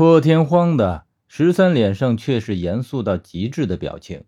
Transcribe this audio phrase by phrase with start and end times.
[0.00, 4.24] 破天荒的，十三脸上却是严肃到极致的表情。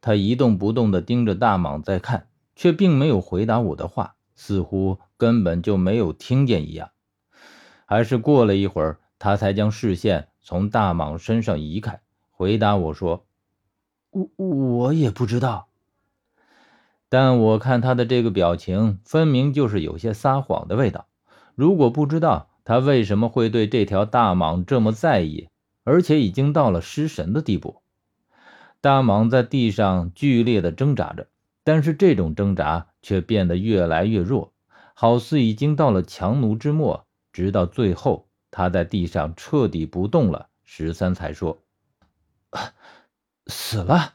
[0.00, 6.90] 他一动不动地盯着大蟒在看，却并没有回答我的话，似乎根本就没有听见一样。
[7.86, 13.26] 还是过了一会儿，他才将视线从大蟒身上移开，回答我说
[14.14, 15.66] ：“我我也不知道。”
[17.10, 21.08] 但我看他的这个表情，分明就是有些撒谎的味道。
[21.56, 25.48] 如果不知道，他为什么会对这条大蟒这么在意，
[25.84, 27.80] 而且已经到了失神的地步？
[28.80, 31.28] 大蟒在地上剧烈的挣扎着，
[31.62, 34.52] 但是这种挣扎却变得越来越弱，
[34.94, 37.06] 好似已经到了强弩之末。
[37.32, 41.62] 直到最后，他在地上彻底不动了，十三才说
[43.46, 44.14] ：“死了。”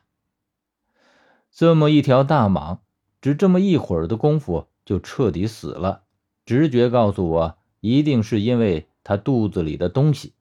[1.54, 2.80] 这么一条大蟒，
[3.22, 6.04] 只这么一会儿的功夫就彻底死了。
[6.45, 7.61] 直觉告诉我。
[7.81, 10.34] 一定是因为他肚子里的东西。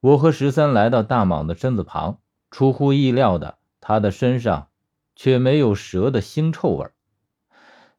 [0.00, 4.68] 我和十三来到大蟒的身子旁，出乎意料的，他的身上
[5.14, 6.90] 却没有蛇的腥臭味，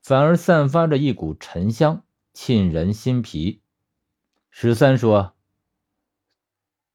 [0.02, 2.04] 反而散发着一股沉香，
[2.34, 3.62] 沁人心脾。
[4.50, 5.34] 十三说：“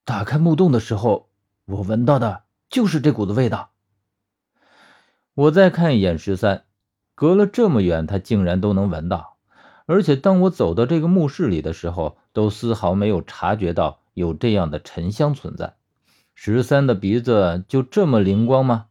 [0.05, 1.28] 打开木洞的时候，
[1.67, 3.70] 我闻到的就是这股子味道。”
[5.34, 6.64] 我再看一眼十三，
[7.14, 9.31] 隔了这么远，他竟然都能闻到。
[9.86, 15.74] 而且当我走到这个墓室里的时候，都丝毫没有察觉到有这样的沉香存在。
[16.34, 18.86] 十三的鼻子就这么灵光吗？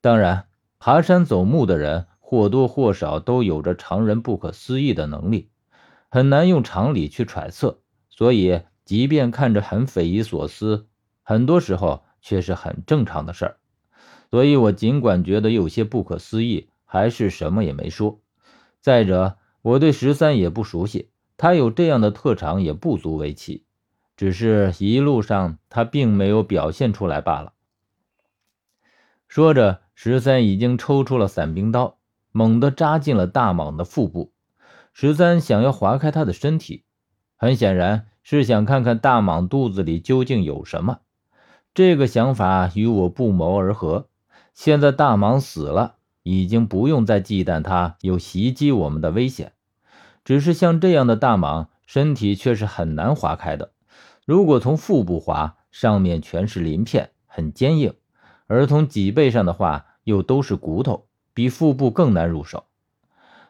[0.00, 0.46] 当然，
[0.78, 5.50] 爬山走墓的人或多或少都有着常人不可思议的能力，
[6.10, 7.80] 很难用常理去揣测。
[8.10, 10.86] 所以，即便看着很匪夷所思，
[11.22, 13.56] 很多时候却是很正常的事儿。
[14.30, 18.20] 所以我尽管觉得有些不可思议，还是什么也没说。
[18.80, 23.64] 再者，我对十三也不熟悉，他有这样的特长也不足为奇，
[24.14, 27.54] 只是一路上他并没有表现出来罢了。
[29.26, 31.96] 说着，十三已经抽出了伞兵刀，
[32.30, 34.32] 猛地扎进了大蟒的腹部。
[34.92, 36.84] 十三想要划开他的身体，
[37.34, 40.98] 很显然是想看看大蟒肚子里究竟有什么。
[41.72, 44.08] 这个想法与我不谋而合。
[44.52, 45.96] 现在大蟒死了。
[46.24, 49.52] 已经不用再忌惮它有袭击我们的危险，
[50.24, 53.72] 只是像这样的大蟒，身体却是很难划开的。
[54.24, 57.92] 如果从腹部划，上面全是鳞片，很坚硬；
[58.46, 62.64] 而从脊背上的话，又都是骨头，比腹部更难入手。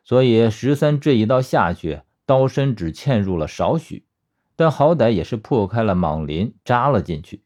[0.02, 4.04] 所以十三这一刀下去，刀身只嵌入了少许，
[4.56, 7.44] 但好歹也是破开了蟒鳞，扎了进去。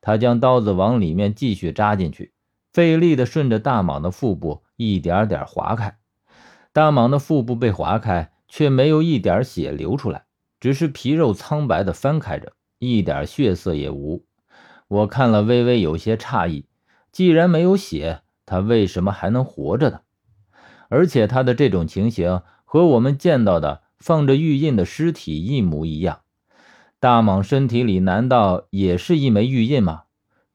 [0.00, 2.32] 他将刀子往里面继续扎进去，
[2.72, 4.62] 费力地顺着大蟒的腹部。
[4.80, 5.98] 一点点划开，
[6.72, 10.24] 大蟒的腹部被划开，却没有一点血流出来，
[10.58, 14.24] 只是皮肉苍白的翻开着，一点血色也无。
[14.88, 16.64] 我看了微微有些诧异，
[17.12, 20.00] 既然没有血，他为什么还能活着呢？
[20.88, 26.22] 而且他的这种情形和我们见到的放着玉印的尸体一模一样。
[26.98, 30.04] 大蟒身体里难道也是一枚玉印吗？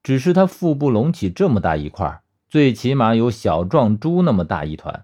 [0.01, 2.23] 只是他腹部隆起这么大一块。
[2.55, 5.03] 最起码有小壮猪那么大一团，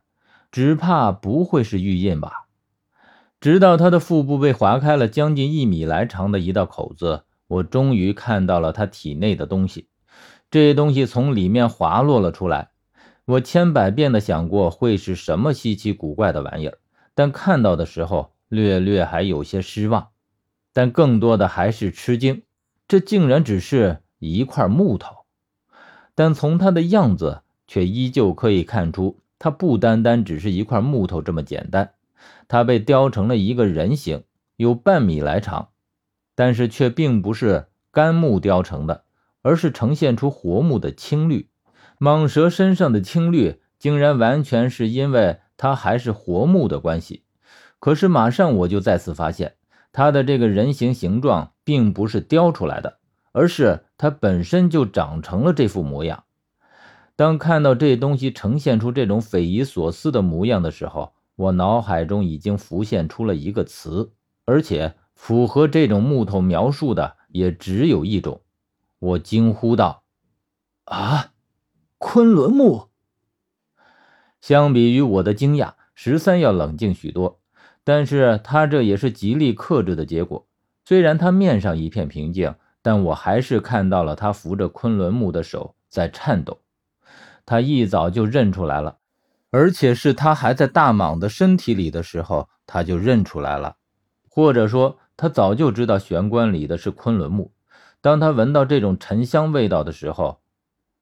[0.54, 2.48] 只怕不会是玉印吧？
[3.42, 9.90] 直到他的腹部被划开了将近一米来长的一道口子，我终于看到了他体内的东西。
[10.50, 12.70] 这东西从里面滑落了出来。
[13.26, 16.78] 我千百遍的想过会是什么稀奇古怪的玩意儿，
[17.14, 20.12] 但看到的时候略略还有些失望，
[20.72, 22.44] 但更多的还是吃惊。
[22.88, 25.21] 这竟然只是一块木头。
[26.22, 31.94] 但从它的样子，却依旧可以看出，它不单单只是一块木头这么简单。
[32.48, 34.24] 它被雕成了一个人形，
[34.56, 35.70] 有半米来长，
[36.36, 39.04] 但是却并不是干木雕成的，
[39.42, 41.50] 而是呈现出活木的青绿。
[42.00, 47.24] 蟒蛇身上的青绿，竟然完全是因为它还是活木的关系。
[47.80, 49.56] 可是马上我就再次发现，
[49.92, 53.00] 它的这个人形形状并不是雕出来的。
[53.34, 56.26] 而是它本身就长成了这副模样。
[57.16, 64.14] 当看到这东西呈现出这种匪夷所思的模样的时候，我脑海中已经浮现出了一个词，
[64.46, 68.42] 而且符合这种木头描述的也只有一种。
[69.00, 70.04] 我惊呼道
[70.86, 71.34] ：“啊，
[72.00, 72.90] 昆仑木！”
[74.42, 77.40] 相比于我的惊讶，十三要冷静许多，
[77.84, 80.48] 但是他这也是极力克制的结果。
[80.86, 82.56] 虽然他面上一片平静。
[82.82, 86.62] 但我还是看到了他扶着昆仑木的手在颤抖，
[87.46, 88.98] 他一早就认出来了，
[89.52, 93.76] 而且是他还在大蟒的身体里的时候，他就认出来了，
[94.30, 97.52] 或者说他早就知道玄关里的是昆仑木，
[98.02, 100.40] 当他闻到这种沉香味道的时候，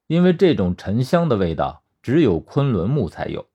[0.06, 3.46] 因为这种沉香的味道只有昆仑木才有，